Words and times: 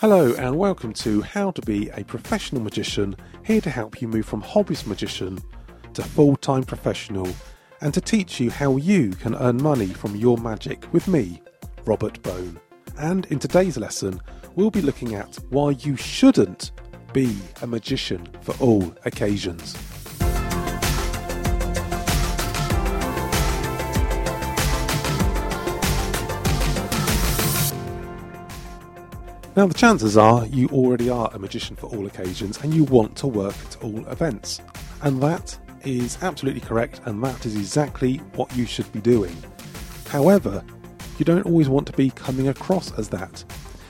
Hello, 0.00 0.32
and 0.34 0.56
welcome 0.56 0.92
to 0.92 1.22
How 1.22 1.50
to 1.50 1.60
Be 1.62 1.88
a 1.88 2.04
Professional 2.04 2.62
Magician, 2.62 3.16
here 3.44 3.60
to 3.60 3.68
help 3.68 4.00
you 4.00 4.06
move 4.06 4.26
from 4.26 4.40
hobbyist 4.40 4.86
magician 4.86 5.40
to 5.92 6.04
full 6.04 6.36
time 6.36 6.62
professional 6.62 7.26
and 7.80 7.92
to 7.92 8.00
teach 8.00 8.38
you 8.38 8.48
how 8.48 8.76
you 8.76 9.10
can 9.10 9.34
earn 9.34 9.60
money 9.60 9.88
from 9.88 10.14
your 10.14 10.38
magic 10.38 10.86
with 10.92 11.08
me, 11.08 11.42
Robert 11.84 12.22
Bone. 12.22 12.60
And 12.96 13.26
in 13.26 13.40
today's 13.40 13.76
lesson, 13.76 14.20
we'll 14.54 14.70
be 14.70 14.82
looking 14.82 15.16
at 15.16 15.34
why 15.50 15.70
you 15.70 15.96
shouldn't 15.96 16.70
be 17.12 17.36
a 17.62 17.66
magician 17.66 18.24
for 18.42 18.54
all 18.62 18.94
occasions. 19.04 19.76
Now, 29.58 29.66
the 29.66 29.74
chances 29.74 30.16
are 30.16 30.46
you 30.46 30.68
already 30.68 31.10
are 31.10 31.32
a 31.34 31.38
magician 31.40 31.74
for 31.74 31.86
all 31.86 32.06
occasions 32.06 32.58
and 32.62 32.72
you 32.72 32.84
want 32.84 33.16
to 33.16 33.26
work 33.26 33.56
at 33.66 33.82
all 33.82 34.06
events. 34.06 34.60
And 35.02 35.20
that 35.20 35.58
is 35.82 36.16
absolutely 36.22 36.60
correct, 36.60 37.00
and 37.06 37.20
that 37.24 37.44
is 37.44 37.56
exactly 37.56 38.18
what 38.36 38.56
you 38.56 38.66
should 38.66 38.92
be 38.92 39.00
doing. 39.00 39.36
However, 40.06 40.64
you 41.18 41.24
don't 41.24 41.44
always 41.44 41.68
want 41.68 41.88
to 41.88 41.92
be 41.94 42.10
coming 42.10 42.46
across 42.46 42.96
as 43.00 43.08
that. 43.08 43.42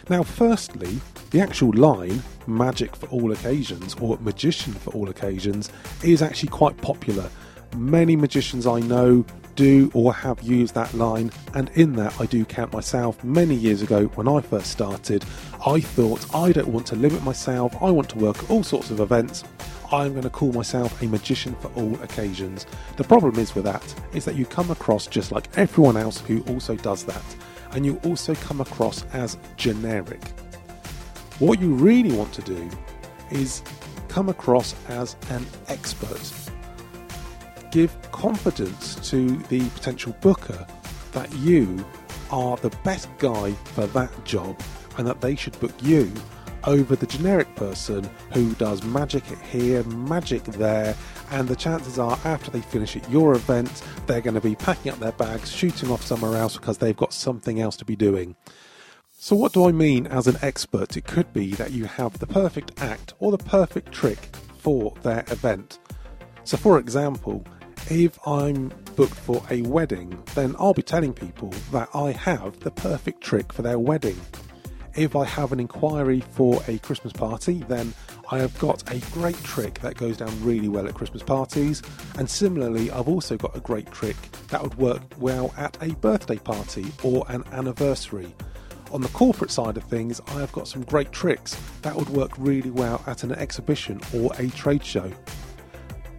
Now, 0.08 0.22
firstly, 0.22 1.02
the 1.32 1.42
actual 1.42 1.72
line, 1.72 2.22
magic 2.46 2.96
for 2.96 3.06
all 3.08 3.32
occasions 3.32 3.94
or 4.00 4.16
magician 4.20 4.72
for 4.72 4.94
all 4.94 5.10
occasions, 5.10 5.70
is 6.02 6.22
actually 6.22 6.48
quite 6.48 6.78
popular. 6.78 7.28
Many 7.76 8.16
magicians 8.16 8.66
I 8.66 8.80
know 8.80 9.22
do 9.58 9.90
or 9.92 10.14
have 10.14 10.40
used 10.40 10.72
that 10.74 10.94
line, 10.94 11.32
and 11.54 11.68
in 11.74 11.94
that 11.94 12.18
I 12.20 12.26
do 12.26 12.44
count 12.44 12.72
myself. 12.72 13.22
Many 13.24 13.56
years 13.56 13.82
ago, 13.82 14.04
when 14.14 14.28
I 14.28 14.40
first 14.40 14.70
started, 14.70 15.24
I 15.66 15.80
thought 15.80 16.32
I 16.32 16.52
don't 16.52 16.68
want 16.68 16.86
to 16.86 16.96
limit 16.96 17.24
myself, 17.24 17.74
I 17.82 17.90
want 17.90 18.08
to 18.10 18.18
work 18.18 18.38
at 18.38 18.50
all 18.50 18.62
sorts 18.62 18.92
of 18.92 19.00
events. 19.00 19.42
I'm 19.90 20.12
going 20.12 20.22
to 20.22 20.30
call 20.30 20.52
myself 20.52 21.02
a 21.02 21.06
magician 21.06 21.56
for 21.56 21.72
all 21.74 21.92
occasions. 22.02 22.66
The 22.98 23.04
problem 23.04 23.36
is 23.36 23.52
with 23.56 23.64
that 23.64 23.82
is 24.12 24.24
that 24.26 24.36
you 24.36 24.46
come 24.46 24.70
across 24.70 25.08
just 25.08 25.32
like 25.32 25.48
everyone 25.56 25.96
else 25.96 26.20
who 26.20 26.42
also 26.42 26.76
does 26.76 27.02
that, 27.06 27.36
and 27.72 27.84
you 27.84 28.00
also 28.04 28.36
come 28.36 28.60
across 28.60 29.04
as 29.12 29.36
generic. 29.56 30.22
What 31.40 31.60
you 31.60 31.74
really 31.74 32.12
want 32.12 32.32
to 32.34 32.42
do 32.42 32.70
is 33.32 33.62
come 34.06 34.28
across 34.28 34.76
as 34.88 35.16
an 35.30 35.44
expert 35.66 36.47
give 37.70 37.96
confidence 38.12 38.96
to 39.10 39.36
the 39.48 39.68
potential 39.70 40.16
booker 40.20 40.66
that 41.12 41.32
you 41.36 41.84
are 42.30 42.56
the 42.58 42.70
best 42.84 43.08
guy 43.18 43.52
for 43.52 43.86
that 43.86 44.24
job 44.24 44.60
and 44.96 45.06
that 45.06 45.20
they 45.20 45.34
should 45.34 45.58
book 45.60 45.72
you 45.80 46.12
over 46.64 46.96
the 46.96 47.06
generic 47.06 47.52
person 47.54 48.08
who 48.32 48.52
does 48.54 48.82
magic 48.82 49.24
here, 49.24 49.82
magic 49.84 50.42
there, 50.44 50.94
and 51.30 51.48
the 51.48 51.56
chances 51.56 51.98
are 51.98 52.18
after 52.24 52.50
they 52.50 52.60
finish 52.60 52.96
at 52.96 53.08
your 53.10 53.34
event, 53.34 53.82
they're 54.06 54.20
going 54.20 54.34
to 54.34 54.40
be 54.40 54.54
packing 54.54 54.92
up 54.92 54.98
their 54.98 55.12
bags, 55.12 55.50
shooting 55.50 55.90
off 55.90 56.04
somewhere 56.04 56.36
else 56.36 56.56
because 56.56 56.78
they've 56.78 56.96
got 56.96 57.12
something 57.12 57.60
else 57.60 57.76
to 57.76 57.84
be 57.84 57.96
doing. 57.96 58.36
So, 59.12 59.34
what 59.34 59.52
do 59.52 59.66
I 59.66 59.72
mean 59.72 60.06
as 60.06 60.26
an 60.26 60.36
expert? 60.42 60.96
It 60.96 61.06
could 61.06 61.32
be 61.32 61.52
that 61.54 61.72
you 61.72 61.86
have 61.86 62.18
the 62.18 62.26
perfect 62.26 62.80
act 62.80 63.14
or 63.18 63.32
the 63.32 63.38
perfect 63.38 63.92
trick 63.92 64.18
for 64.58 64.94
their 65.02 65.24
event. 65.28 65.78
So, 66.44 66.56
for 66.56 66.78
example, 66.78 67.44
if 67.90 68.18
I'm 68.26 68.72
booked 68.96 69.14
for 69.14 69.42
a 69.50 69.62
wedding, 69.62 70.22
then 70.34 70.54
I'll 70.58 70.74
be 70.74 70.82
telling 70.82 71.12
people 71.12 71.50
that 71.72 71.88
I 71.94 72.12
have 72.12 72.60
the 72.60 72.70
perfect 72.70 73.22
trick 73.22 73.52
for 73.52 73.62
their 73.62 73.78
wedding. 73.78 74.20
If 74.94 75.14
I 75.14 75.24
have 75.24 75.52
an 75.52 75.60
inquiry 75.60 76.20
for 76.32 76.60
a 76.66 76.78
Christmas 76.78 77.12
party, 77.12 77.64
then 77.68 77.94
I 78.30 78.38
have 78.38 78.58
got 78.58 78.82
a 78.92 78.98
great 79.12 79.36
trick 79.44 79.78
that 79.80 79.96
goes 79.96 80.16
down 80.16 80.32
really 80.44 80.68
well 80.68 80.88
at 80.88 80.94
Christmas 80.94 81.22
parties. 81.22 81.82
And 82.18 82.28
similarly, 82.28 82.90
I've 82.90 83.08
also 83.08 83.36
got 83.36 83.56
a 83.56 83.60
great 83.60 83.90
trick 83.90 84.16
that 84.48 84.62
would 84.62 84.74
work 84.76 85.02
well 85.18 85.54
at 85.56 85.78
a 85.80 85.94
birthday 85.94 86.38
party 86.38 86.86
or 87.02 87.24
an 87.28 87.44
anniversary. 87.52 88.34
On 88.90 89.00
the 89.00 89.08
corporate 89.08 89.50
side 89.50 89.76
of 89.76 89.84
things, 89.84 90.20
I 90.28 90.40
have 90.40 90.52
got 90.52 90.66
some 90.66 90.82
great 90.82 91.12
tricks 91.12 91.56
that 91.82 91.94
would 91.94 92.08
work 92.08 92.32
really 92.36 92.70
well 92.70 93.02
at 93.06 93.22
an 93.22 93.32
exhibition 93.32 94.00
or 94.14 94.32
a 94.38 94.48
trade 94.48 94.84
show. 94.84 95.12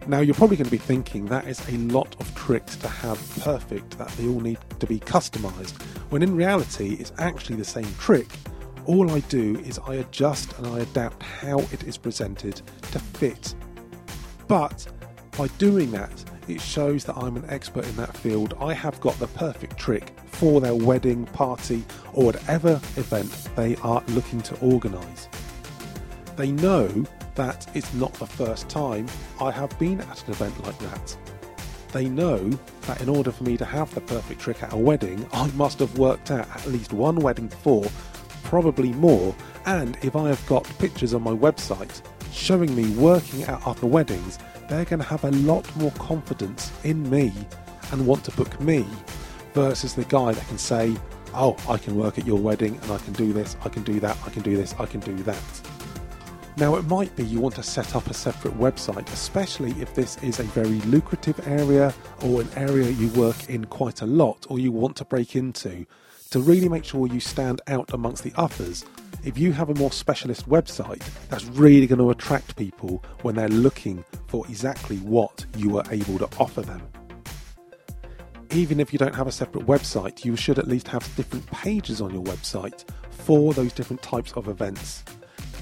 Now, 0.08 0.22
you're 0.22 0.36
probably 0.36 0.58
going 0.58 0.66
to 0.66 0.72
be 0.72 0.78
thinking 0.78 1.26
that 1.28 1.48
is 1.48 1.62
a 1.70 1.78
lot 1.78 2.16
of 2.20 2.34
tricks 2.34 2.76
to 2.78 2.88
have 2.88 3.18
perfect, 3.42 3.98
that 3.98 4.08
they 4.10 4.28
all 4.28 4.40
need 4.40 4.58
to 4.80 4.88
be 4.88 5.00
customized, 5.00 5.82
when 6.10 6.24
in 6.24 6.36
reality, 6.36 6.96
it's 7.00 7.12
actually 7.20 7.58
the 7.58 7.66
same 7.66 7.94
trick. 8.00 8.28
All 8.86 9.12
I 9.12 9.20
do 9.22 9.59
is 9.59 9.80
I 9.86 9.96
adjust 9.96 10.58
and 10.58 10.66
I 10.66 10.80
adapt 10.80 11.22
how 11.22 11.59
it 11.59 11.84
is 11.84 11.96
presented 11.96 12.62
to 12.92 13.00
fit. 13.00 13.54
But 14.48 14.88
by 15.38 15.48
doing 15.59 15.92
that, 15.92 16.24
it 16.48 16.59
shows 16.59 17.06
that 17.06 17.16
I'm 17.16 17.38
an 17.38 17.46
expert 17.50 17.86
in 17.86 17.96
that 17.98 18.18
field. 18.18 18.56
I 18.59 18.74
have 18.74 19.00
got 19.00 19.20
the 19.20 19.28
perfect 19.28 19.78
trick 19.78 20.12
for 20.26 20.59
their 20.59 20.74
wedding, 20.74 21.26
party, 21.28 21.84
or 22.14 22.26
whatever 22.26 22.82
event 22.96 23.32
they 23.56 23.76
are 23.78 24.04
looking 24.08 24.42
to 24.42 24.59
organise. 24.59 25.30
They 26.36 26.52
know 26.52 27.06
that 27.35 27.67
it's 27.75 27.94
not 27.94 28.13
the 28.13 28.25
first 28.25 28.69
time 28.69 29.07
I 29.40 29.51
have 29.51 29.78
been 29.79 30.01
at 30.01 30.28
an 30.28 30.31
event 30.31 30.63
like 30.63 30.78
that. 30.79 31.17
They 31.91 32.07
know 32.07 32.50
that 32.81 33.01
in 33.01 33.09
order 33.09 33.31
for 33.31 33.44
me 33.44 33.57
to 33.57 33.66
have 33.66 33.94
the 33.94 34.01
perfect 34.01 34.40
trick 34.40 34.62
at 34.62 34.73
a 34.73 34.78
wedding, 34.78 35.28
I 35.34 35.47
must 35.51 35.79
have 35.79 35.97
worked 35.97 36.29
at 36.31 36.47
at 36.50 36.67
least 36.67 36.94
one 36.94 37.16
wedding 37.16 37.47
before, 37.47 37.85
probably 38.44 38.94
more, 38.94 39.35
and 39.66 39.97
if 40.03 40.16
I 40.16 40.28
have 40.28 40.45
got 40.47 40.63
pictures 40.78 41.13
on 41.13 41.23
my 41.23 41.31
website 41.31 42.01
showing 42.31 42.75
me 42.75 42.90
working 42.91 43.44
at 43.44 43.66
other 43.66 43.88
weddings, 43.88 44.38
they're 44.69 44.85
going 44.85 45.00
to 45.00 45.06
have 45.06 45.23
a 45.23 45.31
lot 45.31 45.75
more 45.78 45.91
confidence 45.91 46.72
in 46.84 47.09
me 47.09 47.34
and 47.91 48.06
want 48.06 48.23
to 48.25 48.31
book 48.31 48.59
me 48.61 48.85
versus 49.53 49.96
the 49.96 50.06
guy 50.06 50.31
that 50.31 50.47
can 50.47 50.57
say, 50.57 50.96
Oh, 51.34 51.56
I 51.67 51.78
can 51.78 51.96
work 51.96 52.17
at 52.17 52.25
your 52.25 52.40
wedding 52.40 52.79
and 52.81 52.91
I 52.91 52.97
can 53.00 53.13
do 53.13 53.34
this, 53.34 53.56
I 53.63 53.69
can 53.69 53.84
do 53.84 54.00
that, 54.00 54.17
I 54.25 54.29
can 54.29 54.41
do 54.41 54.56
this, 54.56 54.73
I 54.79 54.85
can 54.85 55.00
do 55.00 55.16
that. 55.23 55.69
Now, 56.59 56.75
it 56.75 56.84
might 56.90 57.16
be 57.16 57.24
you 57.24 57.40
want 57.40 57.56
to 57.56 57.64
set 57.64 57.96
up 57.96 58.08
a 58.08 58.14
separate 58.14 58.53
website, 58.59 59.08
especially 59.14 59.72
if 59.81 59.96
this 59.96 60.18
is 60.22 60.42
a 60.42 60.44
very 60.44 60.81
lucrative 60.81 61.47
area 61.47 61.94
or 62.22 62.42
an 62.42 62.50
area 62.58 62.90
you 62.90 63.08
work 63.12 63.50
in 63.50 63.64
quite 63.64 64.02
a 64.02 64.06
lot 64.06 64.46
or 64.50 64.59
you 64.59 64.74
want 64.74 64.97
to 64.97 65.06
break 65.06 65.38
into. 65.38 65.86
To 66.31 66.42
really 66.42 66.68
make 66.68 66.84
sure 66.84 67.08
you 67.08 67.22
stand 67.22 67.62
out 67.68 67.94
amongst 67.94 68.25
the 68.25 68.34
others, 68.36 68.84
if 69.24 69.38
you 69.38 69.53
have 69.53 69.70
a 69.70 69.75
more 69.75 69.94
specialist 69.94 70.50
website, 70.50 71.02
that's 71.30 71.46
really 71.46 71.88
going 71.88 72.00
to 72.00 72.09
attract 72.09 72.58
people 72.58 73.06
when 73.22 73.36
they're 73.36 73.47
looking 73.47 74.03
for 74.28 74.46
exactly 74.50 74.97
what 74.97 75.46
you 75.56 75.78
are 75.78 75.86
able 75.91 76.20
to 76.20 76.28
offer 76.41 76.62
them. 76.62 76.81
Even 78.52 78.81
if 78.81 78.91
you 78.91 79.00
don't 79.00 79.16
have 79.16 79.28
a 79.28 79.31
separate 79.31 79.66
website, 79.66 80.26
you 80.26 80.36
should 80.36 80.59
at 80.59 80.68
least 80.68 80.90
have 80.90 81.09
different 81.16 81.50
pages 81.52 82.02
on 82.02 82.14
your 82.14 82.24
website 82.24 82.84
for 83.12 83.53
those 83.53 83.72
different 83.72 84.02
types 84.02 84.34
of 84.34 84.50
events 84.50 85.06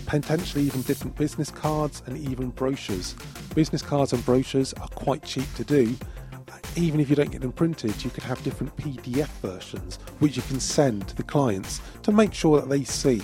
potentially 0.07 0.63
even 0.63 0.81
different 0.83 1.15
business 1.15 1.51
cards 1.51 2.01
and 2.07 2.17
even 2.17 2.49
brochures. 2.49 3.13
Business 3.53 3.81
cards 3.81 4.13
and 4.13 4.25
brochures 4.25 4.73
are 4.73 4.87
quite 4.89 5.23
cheap 5.23 5.53
to 5.55 5.63
do. 5.63 5.93
Uh, 6.33 6.57
even 6.77 6.99
if 6.99 7.09
you 7.09 7.15
don't 7.15 7.29
get 7.29 7.41
them 7.41 7.51
printed, 7.51 8.03
you 8.03 8.09
could 8.09 8.23
have 8.23 8.41
different 8.43 8.75
PDF 8.77 9.27
versions 9.41 9.97
which 10.19 10.37
you 10.37 10.41
can 10.43 10.59
send 10.59 11.07
to 11.09 11.15
the 11.15 11.23
clients 11.23 11.81
to 12.03 12.11
make 12.11 12.33
sure 12.33 12.59
that 12.59 12.69
they 12.69 12.83
see 12.83 13.21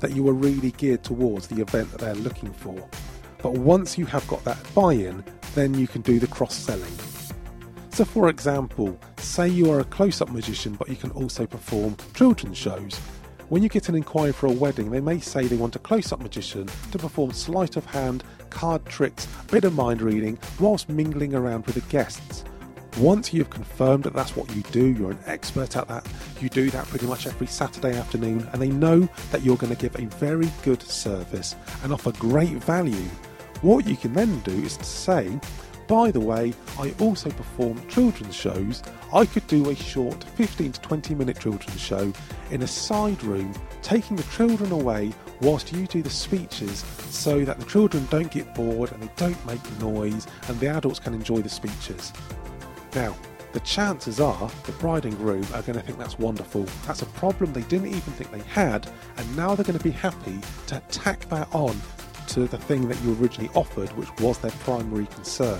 that 0.00 0.12
you 0.12 0.28
are 0.28 0.34
really 0.34 0.72
geared 0.72 1.02
towards 1.02 1.48
the 1.48 1.60
event 1.60 1.90
that 1.90 2.00
they're 2.00 2.14
looking 2.14 2.52
for. 2.52 2.86
But 3.42 3.52
once 3.52 3.96
you 3.96 4.04
have 4.06 4.26
got 4.28 4.44
that 4.44 4.58
buy 4.74 4.92
in, 4.92 5.24
then 5.54 5.72
you 5.74 5.88
can 5.88 6.02
do 6.02 6.18
the 6.18 6.26
cross 6.26 6.54
selling. 6.54 6.92
So, 7.92 8.04
for 8.04 8.28
example, 8.28 8.98
say 9.16 9.48
you 9.48 9.70
are 9.70 9.80
a 9.80 9.84
close 9.84 10.20
up 10.20 10.30
magician 10.30 10.74
but 10.74 10.90
you 10.90 10.96
can 10.96 11.10
also 11.12 11.46
perform 11.46 11.96
children's 12.14 12.58
shows. 12.58 13.00
When 13.48 13.62
you 13.62 13.68
get 13.68 13.88
an 13.88 13.94
inquiry 13.94 14.32
for 14.32 14.46
a 14.46 14.52
wedding, 14.52 14.90
they 14.90 15.00
may 15.00 15.20
say 15.20 15.46
they 15.46 15.54
want 15.54 15.76
a 15.76 15.78
close 15.78 16.10
up 16.10 16.20
magician 16.20 16.66
to 16.90 16.98
perform 16.98 17.30
sleight 17.30 17.76
of 17.76 17.86
hand, 17.86 18.24
card 18.50 18.84
tricks, 18.86 19.28
a 19.40 19.52
bit 19.52 19.62
of 19.62 19.72
mind 19.72 20.02
reading, 20.02 20.36
whilst 20.58 20.88
mingling 20.88 21.32
around 21.32 21.64
with 21.64 21.76
the 21.76 21.80
guests. 21.82 22.42
Once 22.98 23.32
you've 23.32 23.50
confirmed 23.50 24.02
that 24.02 24.14
that's 24.14 24.34
what 24.34 24.52
you 24.56 24.62
do, 24.72 24.88
you're 24.88 25.12
an 25.12 25.18
expert 25.26 25.76
at 25.76 25.86
that, 25.86 26.04
you 26.40 26.48
do 26.48 26.70
that 26.70 26.86
pretty 26.86 27.06
much 27.06 27.28
every 27.28 27.46
Saturday 27.46 27.96
afternoon, 27.96 28.48
and 28.52 28.60
they 28.60 28.70
know 28.70 29.08
that 29.30 29.42
you're 29.42 29.56
going 29.56 29.72
to 29.72 29.80
give 29.80 29.94
a 29.94 30.06
very 30.16 30.50
good 30.64 30.82
service 30.82 31.54
and 31.84 31.92
offer 31.92 32.10
great 32.12 32.54
value. 32.64 33.08
What 33.62 33.86
you 33.86 33.96
can 33.96 34.12
then 34.12 34.40
do 34.40 34.54
is 34.54 34.76
to 34.76 34.84
say, 34.84 35.38
by 35.86 36.10
the 36.10 36.20
way, 36.20 36.52
I 36.78 36.94
also 37.00 37.30
perform 37.30 37.86
children's 37.88 38.34
shows. 38.34 38.82
I 39.12 39.24
could 39.24 39.46
do 39.46 39.70
a 39.70 39.74
short 39.74 40.24
15 40.24 40.72
to 40.72 40.80
20 40.80 41.14
minute 41.14 41.38
children's 41.38 41.80
show 41.80 42.12
in 42.50 42.62
a 42.62 42.66
side 42.66 43.22
room, 43.22 43.52
taking 43.82 44.16
the 44.16 44.22
children 44.24 44.72
away 44.72 45.12
whilst 45.40 45.72
you 45.72 45.86
do 45.86 46.02
the 46.02 46.10
speeches 46.10 46.80
so 47.10 47.44
that 47.44 47.58
the 47.60 47.66
children 47.66 48.06
don't 48.10 48.30
get 48.30 48.54
bored 48.54 48.90
and 48.92 49.02
they 49.02 49.10
don't 49.16 49.46
make 49.46 49.80
noise 49.80 50.26
and 50.48 50.58
the 50.60 50.68
adults 50.68 50.98
can 50.98 51.14
enjoy 51.14 51.40
the 51.40 51.48
speeches. 51.48 52.12
Now, 52.94 53.14
the 53.52 53.60
chances 53.60 54.20
are 54.20 54.50
the 54.64 54.72
bride 54.72 55.06
and 55.06 55.16
groom 55.16 55.44
are 55.54 55.62
going 55.62 55.78
to 55.78 55.80
think 55.80 55.98
that's 55.98 56.18
wonderful. 56.18 56.64
That's 56.86 57.02
a 57.02 57.06
problem 57.06 57.52
they 57.52 57.62
didn't 57.62 57.88
even 57.88 58.00
think 58.00 58.30
they 58.30 58.40
had, 58.40 58.86
and 59.16 59.36
now 59.36 59.54
they're 59.54 59.64
going 59.64 59.78
to 59.78 59.84
be 59.84 59.90
happy 59.90 60.40
to 60.66 60.82
tack 60.90 61.20
that 61.30 61.48
on 61.54 61.74
to 62.36 62.46
the 62.46 62.58
thing 62.58 62.86
that 62.86 63.02
you 63.02 63.14
originally 63.14 63.48
offered, 63.54 63.88
which 63.96 64.14
was 64.20 64.36
their 64.36 64.50
primary 64.50 65.06
concern. 65.06 65.58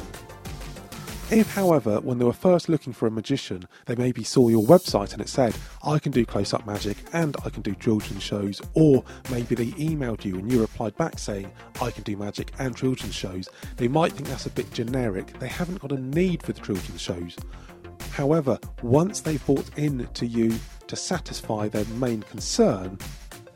If, 1.31 1.55
however, 1.55 2.03
when 2.03 2.19
they 2.19 2.25
were 2.27 2.35
first 2.35 2.69
looking 2.69 2.93
for 2.93 3.07
a 3.07 3.11
magician, 3.11 3.67
they 3.87 3.95
maybe 3.95 4.23
saw 4.23 4.51
your 4.51 4.63
website 4.63 5.15
and 5.15 5.23
it 5.23 5.31
said, 5.31 5.57
I 5.83 5.99
can 5.99 6.13
do 6.13 6.27
close 6.27 6.53
up 6.53 6.67
magic 6.67 6.99
and 7.15 7.35
I 7.47 7.49
can 7.49 7.63
do 7.63 7.75
children's 7.77 8.23
shows, 8.23 8.61
or 8.75 9.03
maybe 9.31 9.55
they 9.55 9.69
emailed 9.83 10.27
you 10.27 10.35
and 10.35 10.53
you 10.53 10.61
replied 10.61 10.95
back 10.99 11.19
saying, 11.19 11.51
I 11.81 11.91
can 11.91 12.03
do 12.03 12.15
magic 12.15 12.53
and 12.59 12.77
children's 12.77 13.15
shows, 13.15 13.49
they 13.79 13.89
might 13.89 14.13
think 14.13 14.29
that's 14.29 14.45
a 14.45 14.51
bit 14.51 14.71
generic. 14.71 15.39
They 15.39 15.49
haven't 15.49 15.81
got 15.81 15.93
a 15.93 15.99
need 15.99 16.43
for 16.43 16.53
the 16.53 16.61
children's 16.61 17.01
shows. 17.01 17.39
However, 18.11 18.59
once 18.83 19.23
they've 19.23 19.45
bought 19.47 19.79
in 19.79 20.07
to 20.13 20.27
you 20.27 20.55
to 20.89 20.95
satisfy 20.95 21.69
their 21.69 21.87
main 21.87 22.23
concern, 22.25 22.99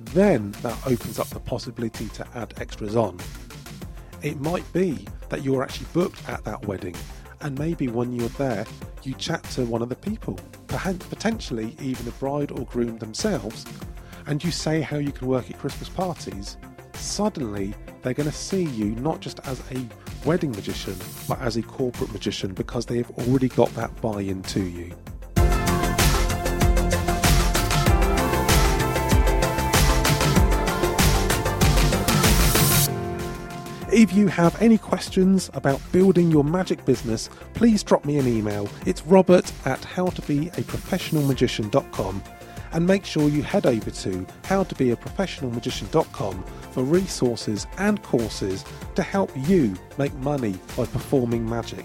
then 0.06 0.52
that 0.62 0.78
opens 0.86 1.18
up 1.18 1.28
the 1.28 1.40
possibility 1.40 2.08
to 2.08 2.26
add 2.34 2.54
extras 2.58 2.96
on. 2.96 3.18
It 4.22 4.40
might 4.40 4.70
be 4.72 5.06
that 5.28 5.42
you're 5.42 5.62
actually 5.62 5.86
booked 5.92 6.28
at 6.28 6.44
that 6.44 6.66
wedding 6.66 6.96
and 7.42 7.58
maybe 7.58 7.88
when 7.88 8.12
you're 8.12 8.28
there, 8.30 8.66
you 9.02 9.14
chat 9.14 9.42
to 9.44 9.64
one 9.64 9.82
of 9.82 9.88
the 9.88 9.96
people, 9.96 10.38
potentially 10.68 11.74
even 11.80 12.04
the 12.04 12.12
bride 12.12 12.52
or 12.52 12.66
groom 12.66 12.98
themselves, 12.98 13.64
and 14.26 14.44
you 14.44 14.50
say 14.50 14.80
how 14.80 14.98
you 14.98 15.12
can 15.12 15.26
work 15.26 15.50
at 15.50 15.58
Christmas 15.58 15.88
parties. 15.88 16.58
Suddenly, 16.94 17.74
they're 18.02 18.14
going 18.14 18.28
to 18.28 18.34
see 18.34 18.64
you 18.64 18.90
not 18.96 19.20
just 19.20 19.40
as 19.46 19.62
a 19.72 19.88
wedding 20.26 20.50
magician, 20.50 20.96
but 21.26 21.40
as 21.40 21.56
a 21.56 21.62
corporate 21.62 22.12
magician 22.12 22.52
because 22.52 22.84
they 22.84 22.98
have 22.98 23.10
already 23.12 23.48
got 23.48 23.70
that 23.74 23.98
buy 24.02 24.20
in 24.20 24.42
to 24.42 24.62
you. 24.62 24.92
If 34.00 34.12
you 34.14 34.28
have 34.28 34.62
any 34.62 34.78
questions 34.78 35.50
about 35.52 35.78
building 35.92 36.30
your 36.30 36.42
magic 36.42 36.82
business, 36.86 37.28
please 37.52 37.82
drop 37.82 38.06
me 38.06 38.16
an 38.16 38.26
email. 38.26 38.66
It's 38.86 39.04
robert 39.04 39.52
at 39.66 39.82
howtobeaprofessionalmagician.com 39.82 42.22
and 42.72 42.86
make 42.86 43.04
sure 43.04 43.28
you 43.28 43.42
head 43.42 43.66
over 43.66 43.90
to 43.90 44.26
howtobeaprofessionalmagician.com 44.44 46.44
for 46.72 46.82
resources 46.82 47.66
and 47.76 48.02
courses 48.02 48.64
to 48.94 49.02
help 49.02 49.30
you 49.36 49.76
make 49.98 50.14
money 50.14 50.58
by 50.78 50.86
performing 50.86 51.46
magic. 51.46 51.84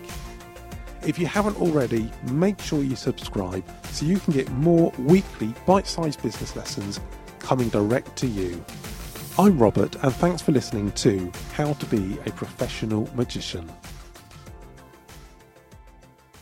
If 1.05 1.19
you 1.19 1.25
haven't 1.25 1.59
already, 1.59 2.09
make 2.31 2.61
sure 2.61 2.81
you 2.81 2.95
subscribe 2.95 3.65
so 3.91 4.05
you 4.05 4.19
can 4.19 4.31
get 4.31 4.49
more 4.51 4.93
weekly 4.99 5.53
bite 5.65 5.85
sized 5.85 6.23
business 6.23 6.55
lessons 6.55 7.01
coming 7.39 7.67
direct 7.67 8.15
to 8.15 8.27
you. 8.27 8.63
I'm 9.37 9.59
Robert, 9.59 9.97
and 10.01 10.15
thanks 10.15 10.41
for 10.41 10.53
listening 10.53 10.93
to 10.93 11.29
How 11.55 11.73
to 11.73 11.85
Be 11.87 12.17
a 12.25 12.31
Professional 12.31 13.09
Magician. 13.15 13.69